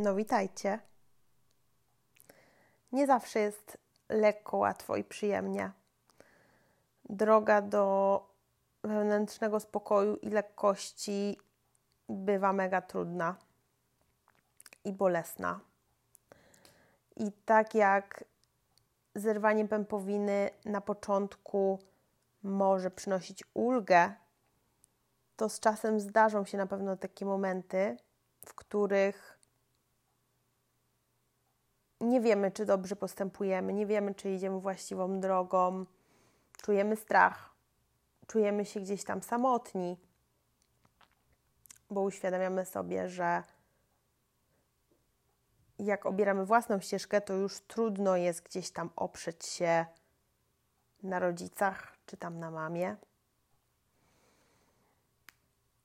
No 0.00 0.14
witajcie. 0.14 0.78
Nie 2.92 3.06
zawsze 3.06 3.38
jest 3.38 3.78
lekko, 4.08 4.56
łatwo 4.56 4.96
i 4.96 5.04
przyjemnie. 5.04 5.72
Droga 7.04 7.62
do 7.62 8.26
wewnętrznego 8.82 9.60
spokoju 9.60 10.16
i 10.16 10.30
lekkości 10.30 11.38
bywa 12.08 12.52
mega 12.52 12.82
trudna 12.82 13.36
i 14.84 14.92
bolesna. 14.92 15.60
I 17.16 17.32
tak 17.32 17.74
jak 17.74 18.24
zerwanie 19.14 19.68
pępowiny 19.68 20.50
na 20.64 20.80
początku 20.80 21.78
może 22.42 22.90
przynosić 22.90 23.44
ulgę, 23.54 24.12
to 25.36 25.48
z 25.48 25.60
czasem 25.60 26.00
zdarzą 26.00 26.44
się 26.44 26.58
na 26.58 26.66
pewno 26.66 26.96
takie 26.96 27.26
momenty, 27.26 27.96
w 28.46 28.54
których 28.54 29.37
nie 32.00 32.20
wiemy, 32.20 32.50
czy 32.50 32.66
dobrze 32.66 32.96
postępujemy, 32.96 33.72
nie 33.72 33.86
wiemy, 33.86 34.14
czy 34.14 34.30
idziemy 34.30 34.60
właściwą 34.60 35.20
drogą, 35.20 35.86
czujemy 36.62 36.96
strach, 36.96 37.50
czujemy 38.26 38.64
się 38.64 38.80
gdzieś 38.80 39.04
tam 39.04 39.22
samotni, 39.22 39.96
bo 41.90 42.02
uświadamiamy 42.02 42.64
sobie, 42.64 43.08
że 43.08 43.42
jak 45.78 46.06
obieramy 46.06 46.46
własną 46.46 46.80
ścieżkę, 46.80 47.20
to 47.20 47.34
już 47.34 47.60
trudno 47.60 48.16
jest 48.16 48.42
gdzieś 48.42 48.70
tam 48.70 48.90
oprzeć 48.96 49.46
się 49.46 49.86
na 51.02 51.18
rodzicach 51.18 51.96
czy 52.06 52.16
tam 52.16 52.38
na 52.38 52.50
mamie. 52.50 52.96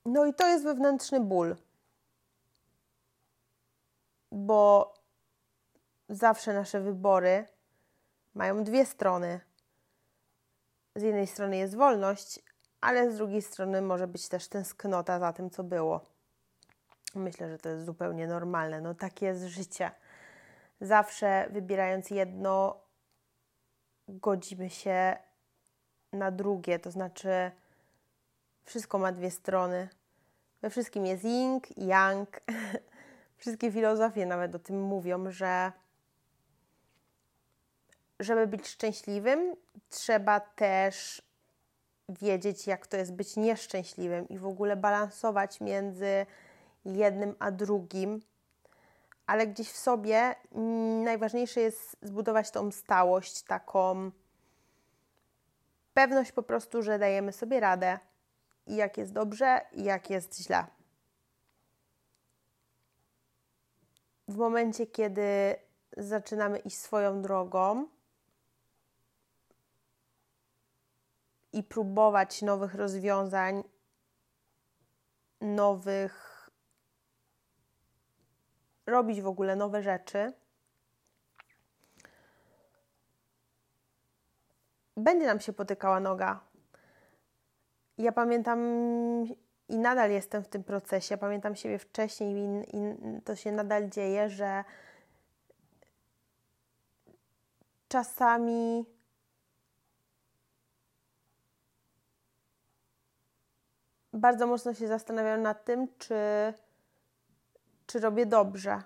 No 0.06 0.26
i 0.26 0.34
to 0.34 0.48
jest 0.48 0.64
wewnętrzny 0.64 1.20
ból, 1.20 1.56
bo 4.32 4.94
zawsze 6.14 6.54
nasze 6.54 6.82
wybory 6.82 7.48
mają 8.34 8.64
dwie 8.64 8.86
strony. 8.86 9.40
Z 10.96 11.02
jednej 11.02 11.28
strony 11.28 11.58
jest 11.58 11.76
wolność, 11.76 12.40
ale 12.82 13.12
z 13.12 13.18
drugiej 13.18 13.42
strony 13.42 13.82
może 13.82 14.08
być 14.08 14.28
też 14.30 14.48
tęsknota 14.48 15.20
za 15.20 15.34
tym, 15.34 15.50
co 15.50 15.64
było. 15.64 16.06
Myślę, 17.16 17.50
że 17.50 17.58
to 17.58 17.70
jest 17.70 17.86
zupełnie 17.86 18.28
normalne. 18.28 18.82
No 18.82 18.96
takie 18.96 19.26
jest 19.26 19.44
życie. 19.44 19.92
Zawsze 20.82 21.48
wybierając 21.52 22.10
jedno, 22.10 22.82
godzimy 24.08 24.70
się 24.70 25.18
na 26.14 26.32
drugie, 26.32 26.80
to 26.80 26.92
znaczy 26.92 27.52
wszystko 28.64 28.98
ma 28.98 29.12
dwie 29.12 29.32
strony. 29.32 29.90
We 30.62 30.70
wszystkim 30.70 31.06
jest 31.06 31.24
yin, 31.24 31.60
yang. 31.78 32.40
Wszystkie 33.38 33.72
filozofie 33.72 34.26
nawet 34.26 34.56
o 34.56 34.60
tym 34.60 34.82
mówią, 34.82 35.32
że 35.32 35.72
żeby 38.24 38.48
być 38.48 38.68
szczęśliwym, 38.68 39.56
trzeba 39.90 40.40
też 40.40 41.22
wiedzieć, 42.10 42.68
jak 42.68 42.88
to 42.88 42.98
jest 42.98 43.14
być 43.14 43.36
nieszczęśliwym 43.36 44.30
i 44.30 44.38
w 44.38 44.46
ogóle 44.46 44.76
balansować 44.76 45.62
między 45.62 46.26
jednym 46.86 47.36
a 47.40 47.52
drugim. 47.52 48.22
Ale 49.26 49.48
gdzieś 49.48 49.72
w 49.72 49.78
sobie 49.78 50.36
najważniejsze 51.04 51.62
jest 51.62 51.98
zbudować 52.02 52.52
tą 52.52 52.72
stałość, 52.72 53.42
taką 53.42 54.12
pewność 55.94 56.32
po 56.32 56.44
prostu, 56.44 56.82
że 56.82 57.00
dajemy 57.00 57.32
sobie 57.32 57.60
radę 57.60 58.00
i 58.68 58.76
jak 58.76 58.98
jest 58.98 59.14
dobrze, 59.14 59.62
i 59.72 59.84
jak 59.84 60.10
jest 60.10 60.42
źle. 60.42 60.66
W 64.28 64.38
momencie, 64.38 64.88
kiedy 64.88 65.56
zaczynamy 65.98 66.60
iść 66.60 66.78
swoją 66.78 67.22
drogą, 67.22 67.88
i 71.54 71.64
próbować 71.64 72.42
nowych 72.42 72.76
rozwiązań, 72.76 73.64
nowych, 75.42 76.50
robić 78.86 79.22
w 79.22 79.28
ogóle 79.28 79.56
nowe 79.56 79.84
rzeczy. 79.84 80.34
Będzie 84.98 85.26
nam 85.26 85.40
się 85.40 85.54
potykała 85.54 86.00
noga. 86.00 86.40
Ja 87.98 88.12
pamiętam 88.12 88.60
i 89.70 89.78
nadal 89.78 90.12
jestem 90.12 90.44
w 90.44 90.48
tym 90.48 90.64
procesie. 90.64 91.18
Pamiętam 91.18 91.56
siebie 91.56 91.80
wcześniej 91.80 92.36
i, 92.36 92.78
i 92.78 93.22
to 93.22 93.36
się 93.36 93.52
nadal 93.52 93.90
dzieje, 93.90 94.30
że 94.30 94.64
czasami 97.88 98.86
bardzo 104.14 104.48
mocno 104.48 104.74
się 104.74 104.88
zastanawiam 104.88 105.42
nad 105.42 105.66
tym, 105.66 105.88
czy, 105.98 106.16
czy 107.86 108.00
robię 108.00 108.26
dobrze. 108.26 108.82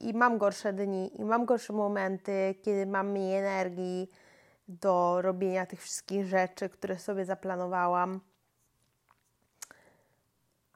I 0.00 0.14
mam 0.14 0.38
gorsze 0.38 0.72
dni, 0.72 1.20
i 1.20 1.24
mam 1.24 1.44
gorsze 1.44 1.72
momenty, 1.72 2.54
kiedy 2.62 2.86
mam 2.86 3.10
mniej 3.10 3.38
energii 3.38 4.10
do 4.68 5.22
robienia 5.22 5.66
tych 5.66 5.82
wszystkich 5.82 6.26
rzeczy, 6.26 6.68
które 6.68 6.98
sobie 6.98 7.24
zaplanowałam. 7.24 8.20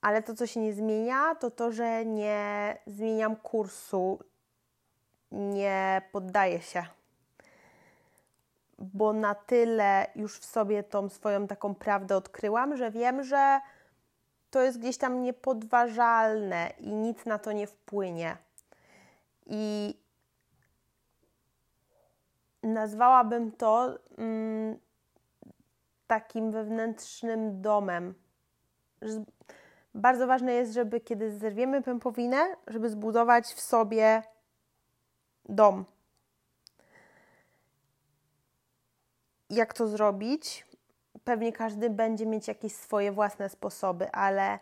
Ale 0.01 0.23
to, 0.23 0.35
co 0.35 0.47
się 0.47 0.61
nie 0.61 0.73
zmienia, 0.73 1.35
to 1.35 1.51
to, 1.51 1.73
że 1.73 2.05
nie 2.07 2.79
zmieniam 2.87 3.37
kursu, 3.37 4.19
nie 5.31 6.03
poddaję 6.13 6.61
się 6.61 6.98
bo 8.79 9.13
na 9.13 9.35
tyle 9.35 10.07
już 10.15 10.39
w 10.39 10.45
sobie 10.45 10.83
tą 10.83 11.09
swoją 11.09 11.47
taką 11.47 11.75
prawdę 11.75 12.17
odkryłam, 12.17 12.77
że 12.77 12.91
wiem, 12.91 13.23
że 13.23 13.61
to 14.51 14.63
jest 14.63 14.79
gdzieś 14.79 14.99
tam 14.99 15.23
niepodważalne 15.23 16.73
i 16.79 16.91
nic 16.91 17.27
na 17.27 17.39
to 17.39 17.53
nie 17.53 17.67
wpłynie. 17.67 18.37
I 19.47 19.95
nazwałabym 22.63 23.53
to 23.53 23.99
mm, 24.19 24.79
takim 26.07 26.53
wewnętrznym 26.53 27.63
domem. 27.63 28.15
Bardzo 29.95 30.27
ważne 30.27 30.53
jest, 30.53 30.73
żeby 30.73 31.01
kiedy 31.01 31.39
zerwiemy 31.39 31.83
pępowinę, 31.83 32.57
żeby 32.67 32.91
zbudować 32.91 33.45
w 33.47 33.61
sobie 33.61 34.23
dom 35.49 35.85
jak 39.51 39.75
to 39.75 39.89
zrobić. 39.89 40.67
Pewnie 41.25 41.53
każdy 41.53 41.91
będzie 41.91 42.27
mieć 42.27 42.49
jakieś 42.49 42.73
swoje 42.73 43.13
własne 43.13 43.49
sposoby, 43.49 44.11
ale 44.11 44.59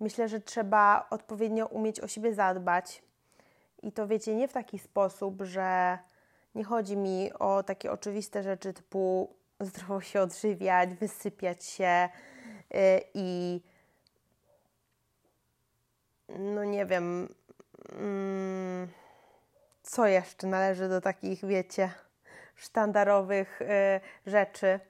myślę, 0.00 0.28
że 0.28 0.40
trzeba 0.40 1.06
odpowiednio 1.10 1.66
umieć 1.66 2.00
o 2.00 2.08
siebie 2.08 2.34
zadbać. 2.34 3.02
I 3.82 3.92
to 3.92 4.06
wiecie, 4.06 4.34
nie 4.34 4.48
w 4.48 4.52
taki 4.52 4.78
sposób, 4.78 5.42
że 5.42 5.98
nie 6.54 6.64
chodzi 6.64 6.96
mi 6.96 7.32
o 7.32 7.62
takie 7.62 7.92
oczywiste 7.92 8.42
rzeczy 8.42 8.72
typu 8.72 9.34
zdrowo 9.60 10.00
się 10.00 10.20
odżywiać, 10.20 10.94
wysypiać 10.94 11.64
się 11.64 12.08
yy, 12.70 12.80
i 13.14 13.60
no 16.28 16.64
nie 16.64 16.86
wiem, 16.86 17.34
mm, 17.92 18.88
co 19.82 20.06
jeszcze 20.06 20.46
należy 20.46 20.88
do 20.88 21.00
takich, 21.00 21.44
wiecie, 21.44 21.90
sztandarowych 22.58 23.62
y, 23.62 23.66
rzeczy, 24.26 24.80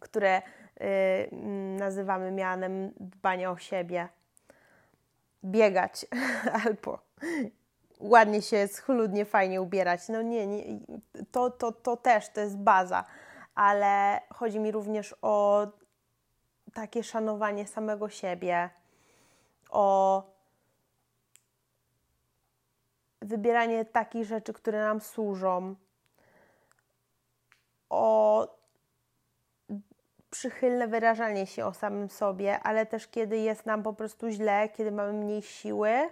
które 0.00 0.42
y, 0.42 1.28
nazywamy 1.78 2.30
mianem 2.30 2.92
dbania 3.00 3.50
o 3.50 3.58
siebie. 3.58 4.08
Biegać 5.44 6.06
albo 6.64 6.98
ładnie 8.00 8.42
się 8.42 8.68
schludnie, 8.68 9.24
fajnie 9.24 9.62
ubierać. 9.62 10.08
No 10.08 10.22
nie, 10.22 10.46
nie 10.46 10.62
to, 11.32 11.50
to, 11.50 11.72
to 11.72 11.96
też 11.96 12.28
to 12.28 12.40
jest 12.40 12.58
baza, 12.58 13.04
ale 13.54 14.20
chodzi 14.30 14.60
mi 14.60 14.70
również 14.70 15.14
o 15.22 15.66
takie 16.74 17.02
szanowanie 17.02 17.66
samego 17.66 18.08
siebie, 18.08 18.70
o 19.70 20.22
wybieranie 23.22 23.84
takich 23.84 24.24
rzeczy, 24.24 24.52
które 24.52 24.80
nam 24.80 25.00
służą, 25.00 25.74
o 27.90 28.58
przychylne 30.30 30.88
wyrażanie 30.88 31.46
się 31.46 31.66
o 31.66 31.74
samym 31.74 32.08
sobie, 32.08 32.60
ale 32.60 32.86
też 32.86 33.08
kiedy 33.08 33.38
jest 33.38 33.66
nam 33.66 33.82
po 33.82 33.92
prostu 33.92 34.30
źle, 34.30 34.68
kiedy 34.68 34.92
mamy 34.92 35.12
mniej 35.12 35.42
siły, 35.42 36.10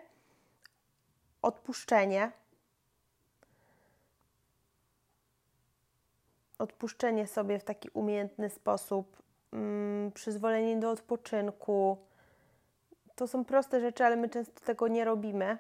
odpuszczenie. 1.43 2.33
Odpuszczenie 6.59 7.27
sobie 7.27 7.59
w 7.59 7.65
taki 7.65 7.89
umiejętny 7.91 8.51
sposób, 8.51 9.23
mm, 9.53 10.13
przyzwolenie 10.13 10.77
do 10.77 10.91
odpoczynku. 10.91 11.99
To 13.15 13.29
są 13.29 13.45
proste 13.45 13.81
rzeczy, 13.81 14.05
ale 14.05 14.17
my 14.17 14.29
często 14.29 14.61
tego 14.61 14.89
nie 14.89 15.05
robimy. 15.05 15.59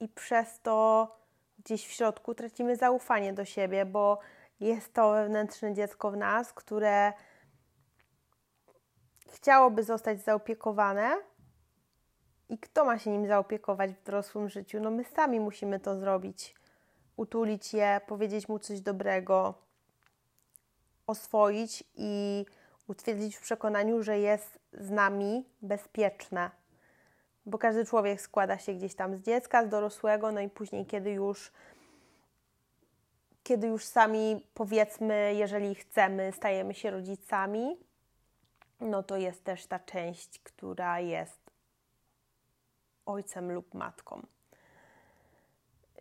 i 0.00 0.08
przez 0.08 0.60
to 0.60 1.08
gdzieś 1.64 1.86
w 1.86 1.90
środku 1.90 2.34
tracimy 2.34 2.76
zaufanie 2.76 3.32
do 3.32 3.44
siebie, 3.44 3.86
bo 3.86 4.18
jest 4.60 4.94
to 4.94 5.12
wewnętrzne 5.12 5.74
dziecko 5.74 6.10
w 6.10 6.16
nas, 6.16 6.52
które 6.52 7.12
chciałoby 9.32 9.82
zostać 9.82 10.22
zaopiekowane. 10.22 11.16
I 12.48 12.58
kto 12.58 12.84
ma 12.84 12.98
się 12.98 13.10
nim 13.10 13.26
zaopiekować 13.26 13.92
w 13.92 14.02
dorosłym 14.02 14.48
życiu? 14.48 14.80
No 14.80 14.90
my 14.90 15.04
sami 15.04 15.40
musimy 15.40 15.80
to 15.80 15.96
zrobić. 15.96 16.54
Utulić 17.16 17.74
je, 17.74 18.00
powiedzieć 18.06 18.48
mu 18.48 18.58
coś 18.58 18.80
dobrego, 18.80 19.54
oswoić 21.06 21.84
i 21.96 22.46
utwierdzić 22.86 23.36
w 23.36 23.40
przekonaniu, 23.40 24.02
że 24.02 24.18
jest 24.18 24.58
z 24.72 24.90
nami 24.90 25.44
bezpieczne. 25.62 26.50
Bo 27.46 27.58
każdy 27.58 27.84
człowiek 27.84 28.20
składa 28.20 28.58
się 28.58 28.74
gdzieś 28.74 28.94
tam 28.94 29.16
z 29.16 29.22
dziecka, 29.22 29.66
z 29.66 29.68
dorosłego, 29.68 30.32
no 30.32 30.40
i 30.40 30.48
później, 30.48 30.86
kiedy 30.86 31.10
już 31.10 31.52
kiedy 33.44 33.66
już 33.66 33.84
sami 33.84 34.46
powiedzmy, 34.54 35.34
jeżeli 35.34 35.74
chcemy, 35.74 36.32
stajemy 36.32 36.74
się 36.74 36.90
rodzicami, 36.90 37.76
no 38.80 39.02
to 39.02 39.16
jest 39.16 39.44
też 39.44 39.66
ta 39.66 39.78
część, 39.78 40.38
która 40.38 41.00
jest 41.00 41.40
ojcem 43.06 43.52
lub 43.52 43.74
matką. 43.74 44.26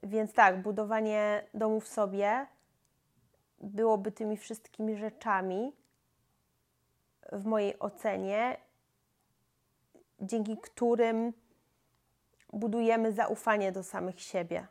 Więc 0.04 0.34
tak, 0.34 0.62
budowanie 0.62 1.48
domu 1.54 1.80
w 1.80 1.88
sobie 1.88 2.48
byłoby 3.60 4.12
tymi 4.12 4.38
wszystkimi 4.38 4.98
rzeczami, 4.98 5.74
w 7.32 7.46
mojej 7.46 7.80
ocenie, 7.80 8.58
dzięki 10.24 10.58
którym 10.58 11.34
budujemy 12.54 13.12
zaufanie 13.12 13.72
do 13.72 13.84
samych 13.84 14.22
siebie. 14.22 14.68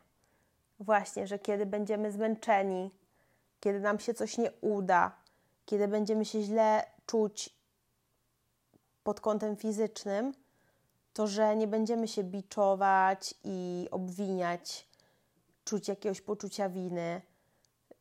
Właśnie, 0.79 1.27
że 1.27 1.39
kiedy 1.39 1.65
będziemy 1.65 2.11
zmęczeni, 2.11 2.91
kiedy 3.59 3.79
nam 3.79 3.99
się 3.99 4.13
coś 4.13 4.37
nie 4.37 4.51
uda, 4.51 5.11
kiedy 5.65 5.87
będziemy 5.87 6.25
się 6.25 6.41
źle 6.41 6.85
czuć 7.05 7.49
pod 9.03 9.19
kątem 9.19 9.55
fizycznym, 9.55 10.33
to 11.13 11.27
że 11.27 11.55
nie 11.55 11.67
będziemy 11.67 12.07
się 12.07 12.23
biczować 12.23 13.35
i 13.43 13.87
obwiniać, 13.91 14.87
czuć 15.65 15.87
jakiegoś 15.87 16.21
poczucia 16.21 16.69
winy, 16.69 17.21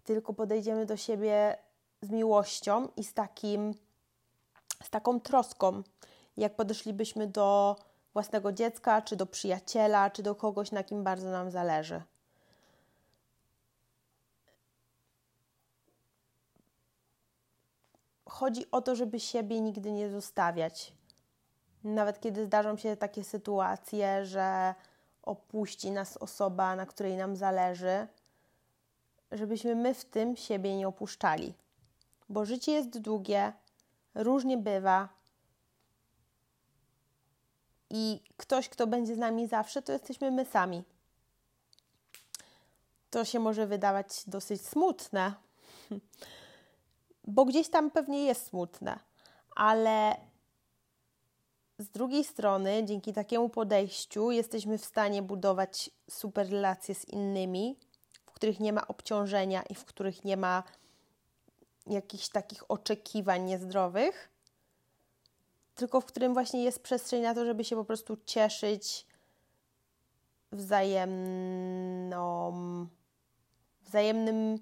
tylko 0.04 0.34
podejdziemy 0.34 0.86
do 0.86 0.96
siebie 0.96 1.56
z 2.02 2.10
miłością 2.10 2.88
i 2.96 3.04
z 3.04 3.14
takim 3.14 3.74
z 4.82 4.90
taką 4.90 5.20
troską, 5.20 5.82
jak 6.36 6.56
podeszlibyśmy 6.56 7.26
do 7.26 7.76
własnego 8.12 8.52
dziecka, 8.52 9.02
czy 9.02 9.16
do 9.16 9.26
przyjaciela, 9.26 10.10
czy 10.10 10.22
do 10.22 10.34
kogoś, 10.34 10.72
na 10.72 10.84
kim 10.84 11.04
bardzo 11.04 11.30
nam 11.30 11.50
zależy. 11.50 12.02
Chodzi 18.28 18.70
o 18.70 18.82
to, 18.82 18.96
żeby 18.96 19.20
siebie 19.20 19.60
nigdy 19.60 19.92
nie 19.92 20.10
zostawiać. 20.10 20.92
Nawet 21.84 22.20
kiedy 22.20 22.44
zdarzą 22.44 22.76
się 22.76 22.96
takie 22.96 23.24
sytuacje, 23.24 24.26
że 24.26 24.74
opuści 25.22 25.90
nas 25.90 26.16
osoba, 26.16 26.76
na 26.76 26.86
której 26.86 27.16
nam 27.16 27.36
zależy, 27.36 28.06
żebyśmy 29.32 29.74
my 29.74 29.94
w 29.94 30.04
tym 30.04 30.36
siebie 30.36 30.76
nie 30.76 30.88
opuszczali. 30.88 31.54
Bo 32.28 32.44
życie 32.44 32.72
jest 32.72 32.98
długie, 32.98 33.52
różnie 34.14 34.58
bywa. 34.58 35.08
I 37.94 38.20
ktoś, 38.36 38.68
kto 38.68 38.86
będzie 38.86 39.14
z 39.14 39.18
nami 39.18 39.48
zawsze, 39.48 39.82
to 39.82 39.92
jesteśmy 39.92 40.30
my 40.30 40.44
sami. 40.44 40.84
To 43.10 43.24
się 43.24 43.38
może 43.38 43.66
wydawać 43.66 44.22
dosyć 44.26 44.66
smutne, 44.66 45.34
bo 47.24 47.44
gdzieś 47.44 47.68
tam 47.68 47.90
pewnie 47.90 48.24
jest 48.24 48.46
smutne, 48.46 48.98
ale 49.56 50.16
z 51.78 51.88
drugiej 51.88 52.24
strony, 52.24 52.84
dzięki 52.84 53.12
takiemu 53.12 53.48
podejściu, 53.48 54.30
jesteśmy 54.30 54.78
w 54.78 54.84
stanie 54.84 55.22
budować 55.22 55.90
super 56.10 56.50
relacje 56.50 56.94
z 56.94 57.08
innymi, 57.08 57.76
w 58.26 58.32
których 58.32 58.60
nie 58.60 58.72
ma 58.72 58.88
obciążenia 58.88 59.62
i 59.62 59.74
w 59.74 59.84
których 59.84 60.24
nie 60.24 60.36
ma 60.36 60.62
jakichś 61.86 62.28
takich 62.28 62.70
oczekiwań 62.70 63.42
niezdrowych, 63.42 64.31
tylko 65.74 66.00
w 66.00 66.04
którym 66.04 66.34
właśnie 66.34 66.64
jest 66.64 66.82
przestrzeń 66.82 67.22
na 67.22 67.34
to, 67.34 67.44
żeby 67.44 67.64
się 67.64 67.76
po 67.76 67.84
prostu 67.84 68.16
cieszyć 68.24 69.06
wzajemną, 70.52 72.16
wzajemnym 73.82 74.58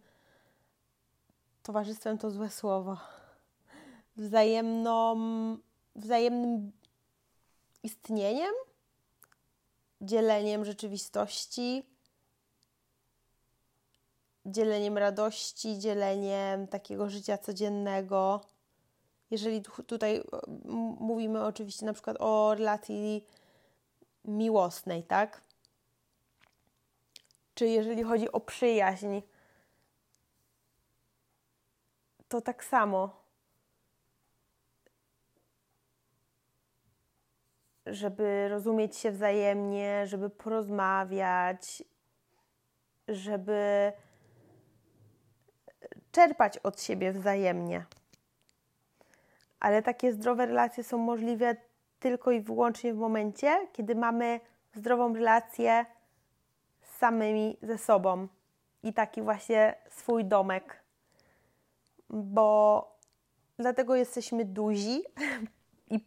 towarzystwem 1.62 2.18
to 2.18 2.30
złe 2.30 2.50
słowo, 2.50 2.96
wzajemną, 4.16 5.16
wzajemnym 5.96 6.72
istnieniem, 7.82 8.54
dzieleniem 10.00 10.64
rzeczywistości, 10.64 11.86
dzieleniem 14.46 14.98
radości, 14.98 15.78
dzieleniem 15.78 16.68
takiego 16.68 17.10
życia 17.10 17.38
codziennego. 17.38 18.40
Jeżeli 19.30 19.62
tutaj 19.86 20.22
mówimy 21.00 21.44
oczywiście 21.44 21.86
na 21.86 21.92
przykład 21.92 22.16
o 22.20 22.54
relacji 22.54 23.26
miłosnej, 24.24 25.02
tak? 25.02 25.40
Czy 27.54 27.66
jeżeli 27.66 28.02
chodzi 28.02 28.32
o 28.32 28.40
przyjaźń, 28.40 29.20
to 32.28 32.40
tak 32.40 32.64
samo. 32.64 33.20
Żeby 37.86 38.48
rozumieć 38.48 38.96
się 38.96 39.10
wzajemnie, 39.10 40.06
żeby 40.06 40.30
porozmawiać, 40.30 41.82
żeby 43.08 43.92
czerpać 46.12 46.58
od 46.58 46.82
siebie 46.82 47.12
wzajemnie. 47.12 47.86
Ale 49.60 49.82
takie 49.82 50.12
zdrowe 50.12 50.46
relacje 50.46 50.84
są 50.84 50.98
możliwe 50.98 51.56
tylko 52.00 52.30
i 52.30 52.40
wyłącznie 52.40 52.94
w 52.94 52.96
momencie, 52.96 53.68
kiedy 53.72 53.94
mamy 53.94 54.40
zdrową 54.74 55.14
relację 55.14 55.86
z 56.82 56.96
samymi 56.96 57.56
ze 57.62 57.78
sobą 57.78 58.28
i 58.82 58.92
taki 58.92 59.22
właśnie 59.22 59.74
swój 59.88 60.24
domek. 60.24 60.82
Bo 62.10 62.86
dlatego 63.58 63.96
jesteśmy 63.96 64.44
duzi 64.44 65.02
i 65.94 66.00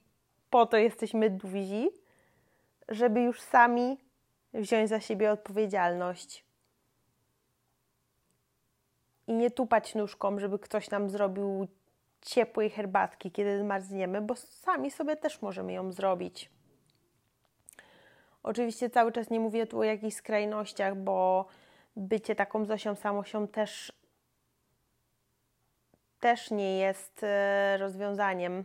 po 0.49 0.65
to 0.65 0.77
jesteśmy 0.77 1.29
duzi, 1.29 1.89
żeby 2.89 3.21
już 3.21 3.41
sami 3.41 3.97
wziąć 4.53 4.89
za 4.89 4.99
siebie 4.99 5.31
odpowiedzialność 5.31 6.45
i 9.27 9.33
nie 9.33 9.51
tupać 9.51 9.95
nóżką, 9.95 10.39
żeby 10.39 10.59
ktoś 10.59 10.89
nam 10.89 11.09
zrobił 11.09 11.67
ciepłej 12.25 12.69
herbatki, 12.69 13.31
kiedy 13.31 13.59
zmarzniemy, 13.59 14.21
bo 14.21 14.35
sami 14.35 14.91
sobie 14.91 15.15
też 15.15 15.41
możemy 15.41 15.73
ją 15.73 15.91
zrobić. 15.91 16.49
Oczywiście 18.43 18.89
cały 18.89 19.11
czas 19.11 19.29
nie 19.29 19.39
mówię 19.39 19.67
tu 19.67 19.79
o 19.79 19.83
jakichś 19.83 20.15
skrajnościach, 20.15 20.95
bo 20.95 21.45
bycie 21.95 22.35
taką 22.35 22.65
Zosią 22.65 22.95
Samosią 22.95 23.47
też, 23.47 23.91
też 26.19 26.51
nie 26.51 26.77
jest 26.77 27.23
e, 27.23 27.77
rozwiązaniem 27.77 28.63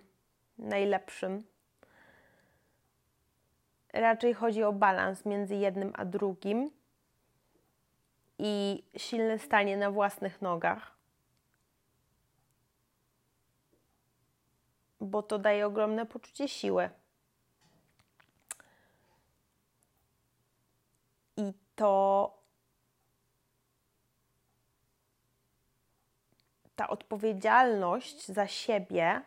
najlepszym. 0.59 1.45
Raczej 3.93 4.35
chodzi 4.35 4.63
o 4.63 4.73
balans 4.73 5.25
między 5.27 5.55
jednym 5.55 5.93
a 5.97 6.05
drugim 6.05 6.71
i 8.39 8.85
silne 8.97 9.39
stanie 9.39 9.77
na 9.77 9.91
własnych 9.91 10.43
nogach. 10.43 10.98
Bo 15.01 15.23
to 15.23 15.39
daje 15.39 15.67
ogromne 15.67 16.07
poczucie 16.07 16.49
siły. 16.49 16.91
I 21.37 21.53
to 21.77 22.35
ta 26.77 26.89
odpowiedzialność 26.89 28.27
za 28.27 28.47
siebie 28.47 29.23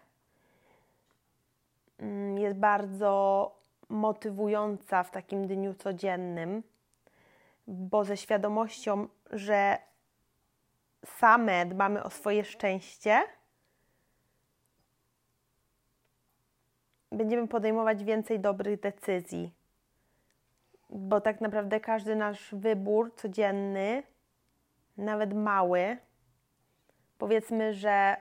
mm, 2.00 2.38
jest 2.38 2.58
bardzo 2.58 3.52
motywująca 3.90 5.04
w 5.04 5.12
takim 5.12 5.48
dniu 5.48 5.74
codziennym 5.74 6.64
bo 7.68 8.06
ze 8.06 8.18
świadomością, 8.18 9.08
że 9.32 9.78
same 11.06 11.66
dbamy 11.66 12.04
o 12.04 12.10
swoje 12.10 12.46
szczęście, 12.46 13.22
będziemy 17.12 17.48
podejmować 17.48 18.04
więcej 18.04 18.40
dobrych 18.40 18.80
decyzji. 18.80 19.54
bo 20.90 21.22
tak 21.22 21.42
naprawdę 21.42 21.80
każdy 21.80 22.16
nasz 22.16 22.56
wybór 22.56 23.16
codzienny, 23.16 24.04
nawet 24.98 25.34
mały, 25.34 25.98
powiedzmy, 27.18 27.74
że 27.74 28.16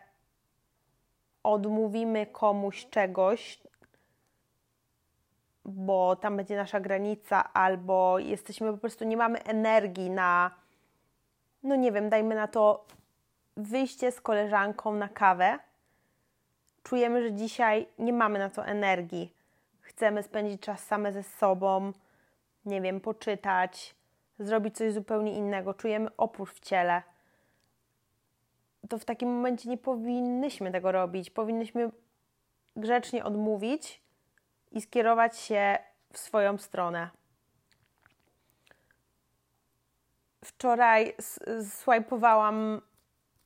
odmówimy 1.42 2.26
komuś 2.26 2.86
czegoś, 2.90 3.62
bo 5.64 6.16
tam 6.16 6.36
będzie 6.36 6.56
nasza 6.56 6.80
granica, 6.80 7.52
albo 7.52 8.18
jesteśmy 8.18 8.72
po 8.72 8.78
prostu, 8.78 9.04
nie 9.04 9.16
mamy 9.16 9.42
energii 9.42 10.10
na, 10.10 10.50
no 11.62 11.76
nie 11.76 11.92
wiem, 11.92 12.08
dajmy 12.08 12.34
na 12.34 12.48
to 12.48 12.86
wyjście 13.56 14.12
z 14.12 14.20
koleżanką 14.20 14.94
na 14.94 15.08
kawę. 15.08 15.58
Czujemy, 16.90 17.22
że 17.22 17.32
dzisiaj 17.32 17.86
nie 17.98 18.12
mamy 18.12 18.38
na 18.38 18.50
to 18.50 18.66
energii. 18.66 19.34
Chcemy 19.80 20.22
spędzić 20.22 20.60
czas 20.60 20.86
same 20.86 21.12
ze 21.12 21.22
sobą, 21.22 21.92
nie 22.64 22.80
wiem, 22.80 23.00
poczytać, 23.00 23.94
zrobić 24.38 24.76
coś 24.76 24.92
zupełnie 24.92 25.32
innego. 25.32 25.74
Czujemy 25.74 26.16
opór 26.16 26.50
w 26.50 26.60
ciele. 26.60 27.02
To 28.88 28.98
w 28.98 29.04
takim 29.04 29.28
momencie 29.28 29.68
nie 29.68 29.78
powinnyśmy 29.78 30.72
tego 30.72 30.92
robić. 30.92 31.30
Powinnyśmy 31.30 31.90
grzecznie 32.76 33.24
odmówić 33.24 34.02
i 34.70 34.80
skierować 34.80 35.38
się 35.38 35.78
w 36.12 36.18
swoją 36.18 36.58
stronę. 36.58 37.10
Wczoraj 40.44 41.14
swajpowałam, 41.68 42.80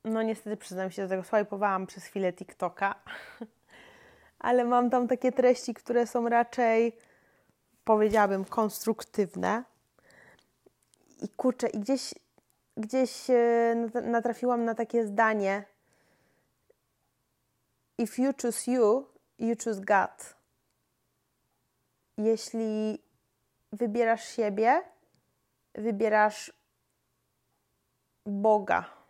no 0.05 0.21
niestety 0.21 0.57
przyznam 0.57 0.91
się 0.91 1.01
do 1.01 1.09
tego, 1.09 1.23
swajpowałam 1.23 1.87
przez 1.87 2.05
chwilę 2.05 2.33
TikToka, 2.33 2.95
ale 4.39 4.65
mam 4.65 4.89
tam 4.89 5.07
takie 5.07 5.31
treści, 5.31 5.73
które 5.73 6.07
są 6.07 6.29
raczej, 6.29 6.97
powiedziałabym, 7.83 8.45
konstruktywne. 8.45 9.63
I 11.21 11.29
kurczę, 11.29 11.67
i 11.67 11.79
gdzieś, 11.79 12.13
gdzieś 12.77 13.27
natrafiłam 14.03 14.65
na 14.65 14.75
takie 14.75 15.07
zdanie: 15.07 15.63
If 17.97 18.21
you 18.21 18.31
choose 18.41 18.71
you, 18.71 19.05
you 19.39 19.55
choose 19.63 19.81
God 19.81 20.35
jeśli 22.17 23.03
wybierasz 23.71 24.27
siebie, 24.27 24.83
wybierasz 25.73 26.53
Boga. 28.25 29.04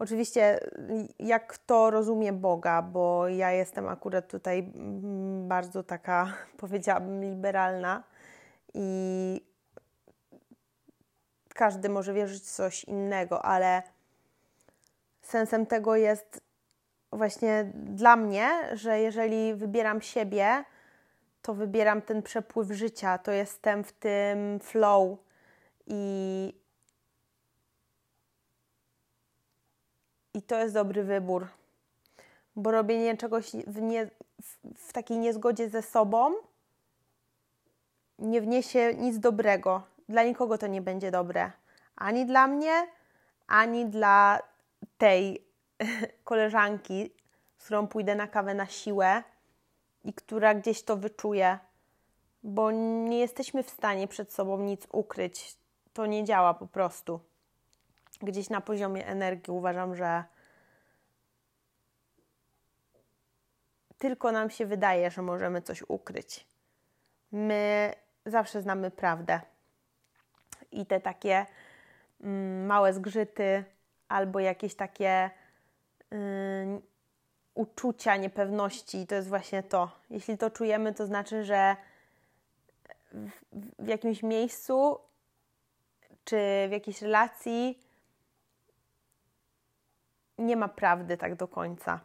Oczywiście, 0.00 0.60
jak 1.18 1.58
to 1.58 1.90
rozumie 1.90 2.32
Boga, 2.32 2.82
bo 2.82 3.28
ja 3.28 3.50
jestem 3.50 3.88
akurat 3.88 4.28
tutaj 4.28 4.58
mm, 4.58 5.48
bardzo 5.48 5.82
taka, 5.82 6.32
powiedziałabym, 6.60 7.22
liberalna 7.22 8.02
i 8.74 9.40
każdy 11.54 11.88
może 11.88 12.12
wierzyć 12.14 12.42
w 12.42 12.50
coś 12.50 12.84
innego, 12.84 13.44
ale 13.44 13.82
sensem 15.22 15.66
tego 15.66 15.96
jest 15.96 16.40
właśnie 17.12 17.70
dla 17.74 18.16
mnie, 18.16 18.50
że 18.72 19.00
jeżeli 19.00 19.54
wybieram 19.54 20.00
siebie, 20.00 20.64
to 21.42 21.54
wybieram 21.54 22.02
ten 22.02 22.22
przepływ 22.22 22.70
życia, 22.70 23.18
to 23.18 23.32
jestem 23.32 23.84
w 23.84 23.92
tym 23.92 24.60
flow 24.60 25.18
i, 25.86 26.59
i 30.34 30.42
to 30.42 30.58
jest 30.58 30.74
dobry 30.74 31.04
wybór. 31.04 31.46
Bo 32.56 32.70
robienie 32.70 33.16
czegoś 33.16 33.50
w, 33.66 33.80
nie, 33.80 34.10
w, 34.76 34.92
takiej 34.92 35.18
niezgodzie 35.18 35.68
ze 35.68 35.82
sobą 35.82 36.34
nie 38.18 38.40
wniesie 38.40 38.94
nic 38.94 39.18
dobrego. 39.18 39.82
Dla 40.08 40.22
nikogo 40.22 40.58
to 40.58 40.66
nie 40.66 40.82
będzie 40.82 41.10
dobre. 41.10 41.50
Ani 41.96 42.26
dla 42.26 42.46
mnie, 42.46 42.86
ani 43.46 43.86
dla 43.86 44.38
tej 44.98 45.44
koleżanki, 46.24 47.10
z 47.58 47.64
którą 47.64 47.86
pójdę 47.86 48.14
na 48.14 48.26
kawę 48.26 48.54
na 48.54 48.66
siłę 48.66 49.22
i 50.04 50.14
która 50.14 50.54
gdzieś 50.54 50.82
to 50.82 50.96
wyczuje, 50.96 51.58
bo 52.42 52.70
nie 52.70 53.18
jesteśmy 53.18 53.62
w 53.62 53.70
stanie 53.70 54.08
przed 54.08 54.32
sobą 54.32 54.58
nic 54.58 54.86
ukryć. 54.92 55.56
To 55.92 56.06
nie 56.06 56.24
działa 56.24 56.54
po 56.54 56.66
prostu. 56.66 57.20
Gdzieś 58.22 58.50
na 58.50 58.60
poziomie 58.60 59.06
energii 59.06 59.52
uważam, 59.52 59.96
że 59.96 60.24
tylko 63.98 64.32
nam 64.32 64.50
się 64.50 64.66
wydaje, 64.66 65.10
że 65.10 65.22
możemy 65.22 65.62
coś 65.62 65.82
ukryć. 65.88 66.46
My 67.32 67.92
zawsze 68.26 68.62
znamy 68.62 68.90
prawdę. 68.90 69.40
I 70.72 70.86
te 70.86 71.00
takie 71.00 71.46
mm, 72.20 72.66
małe 72.66 72.92
zgrzyty 72.92 73.64
albo 74.08 74.40
jakieś 74.40 74.74
takie 74.74 75.30
yy, 76.10 76.18
uczucia 77.54 78.16
niepewności. 78.16 79.06
To 79.06 79.14
jest 79.14 79.28
właśnie 79.28 79.62
to. 79.62 79.90
Jeśli 80.10 80.38
to 80.38 80.50
czujemy, 80.50 80.94
to 80.94 81.06
znaczy, 81.06 81.44
że 81.44 81.76
w, 83.12 83.30
w 83.78 83.86
jakimś 83.86 84.22
miejscu 84.22 84.98
czy 86.24 86.36
w 86.68 86.72
jakiejś 86.72 87.02
relacji 87.02 87.78
nie 90.40 90.56
ma 90.56 90.68
prawdy 90.68 91.16
tak 91.16 91.34
do 91.34 91.48
końca. 91.48 92.00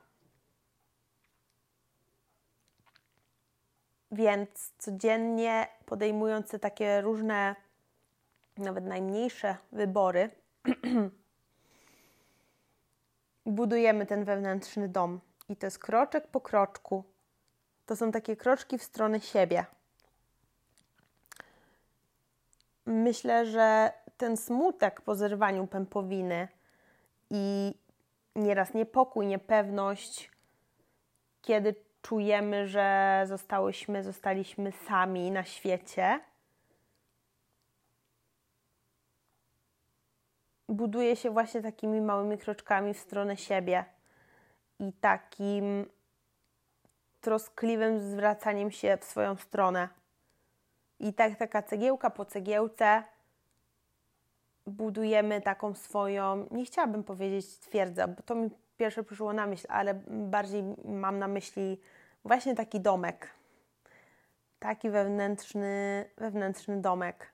Więc 4.11 4.73
codziennie 4.77 5.67
podejmując 5.85 6.49
te 6.49 6.59
takie 6.59 7.01
różne, 7.01 7.55
nawet 8.57 8.85
najmniejsze 8.85 9.57
wybory, 9.71 10.29
budujemy 13.45 14.05
ten 14.05 14.23
wewnętrzny 14.23 14.89
dom. 14.89 15.19
I 15.49 15.55
to 15.55 15.67
jest 15.67 15.79
kroczek 15.79 16.27
po 16.27 16.41
kroczku. 16.41 17.03
To 17.85 17.95
są 17.95 18.11
takie 18.11 18.35
kroczki 18.35 18.77
w 18.77 18.83
stronę 18.83 19.19
siebie. 19.19 19.65
Myślę, 22.85 23.45
że 23.45 23.91
ten 24.17 24.37
smutek 24.37 25.01
po 25.01 25.15
zerwaniu 25.15 25.67
pępowiny 25.67 26.47
i 27.29 27.73
nieraz 28.35 28.73
niepokój, 28.73 29.27
niepewność, 29.27 30.31
kiedy 31.41 31.75
czujemy, 32.01 32.67
że 32.67 33.23
zostałyśmy, 33.25 34.03
zostaliśmy 34.03 34.71
sami 34.71 35.31
na 35.31 35.43
świecie, 35.43 36.19
buduje 40.69 41.15
się 41.15 41.29
właśnie 41.29 41.61
takimi 41.61 42.01
małymi 42.01 42.37
kroczkami 42.37 42.93
w 42.93 42.99
stronę 42.99 43.37
siebie 43.37 43.85
i 44.79 44.93
takim 44.93 45.85
troskliwym 47.21 47.99
zwracaniem 47.99 48.71
się 48.71 48.97
w 48.97 49.03
swoją 49.03 49.35
stronę. 49.35 49.89
I 50.99 51.13
tak 51.13 51.35
taka 51.35 51.61
cegiełka 51.61 52.09
po 52.09 52.25
cegiełce 52.25 53.03
budujemy 54.67 55.41
taką 55.41 55.75
swoją, 55.75 56.47
nie 56.51 56.65
chciałabym 56.65 57.03
powiedzieć 57.03 57.57
twierdzę, 57.57 58.07
bo 58.07 58.23
to 58.23 58.35
mi 58.35 58.49
pierwsze 58.77 59.03
przyszło 59.03 59.33
na 59.33 59.47
myśl, 59.47 59.67
ale 59.69 59.93
bardziej 60.07 60.63
mam 60.85 61.19
na 61.19 61.27
myśli 61.27 61.81
właśnie 62.25 62.55
taki 62.55 62.79
domek. 62.79 63.29
Taki 64.59 64.89
wewnętrzny, 64.89 66.05
wewnętrzny 66.17 66.81
domek. 66.81 67.31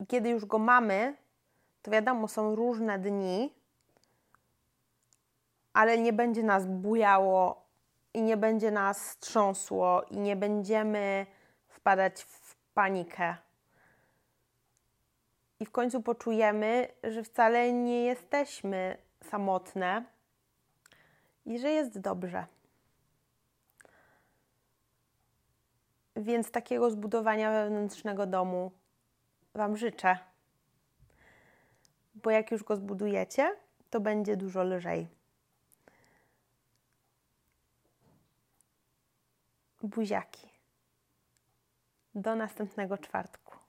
I 0.00 0.06
kiedy 0.06 0.28
już 0.28 0.44
go 0.44 0.58
mamy, 0.58 1.16
to 1.82 1.90
wiadomo, 1.90 2.28
są 2.28 2.54
różne 2.54 2.98
dni, 2.98 3.54
ale 5.72 5.98
nie 5.98 6.12
będzie 6.12 6.42
nas 6.42 6.66
bujało 6.66 7.66
i 8.14 8.22
nie 8.22 8.36
będzie 8.36 8.70
nas 8.70 9.18
trząsło 9.18 10.02
i 10.02 10.18
nie 10.18 10.36
będziemy 10.36 11.26
wpadać 11.68 12.22
w 12.22 12.56
panikę. 12.74 13.36
I 15.60 15.66
w 15.66 15.70
końcu 15.70 16.02
poczujemy, 16.02 16.88
że 17.02 17.22
wcale 17.22 17.72
nie 17.72 18.04
jesteśmy 18.04 18.96
samotne 19.24 20.04
i 21.46 21.58
że 21.58 21.70
jest 21.70 22.00
dobrze. 22.00 22.46
Więc 26.16 26.50
takiego 26.50 26.90
zbudowania 26.90 27.50
wewnętrznego 27.50 28.26
domu 28.26 28.72
Wam 29.54 29.76
życzę. 29.76 30.18
Bo 32.14 32.30
jak 32.30 32.50
już 32.50 32.64
go 32.64 32.76
zbudujecie, 32.76 33.56
to 33.90 34.00
będzie 34.00 34.36
dużo 34.36 34.64
lżej. 34.64 35.20
buziaki. 39.82 40.48
Do 42.14 42.36
następnego 42.36 42.98
czwartku. 42.98 43.59